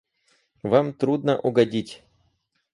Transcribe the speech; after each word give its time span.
Вам 0.63 0.93
трудно 0.93 1.37
угодить. 1.37 2.03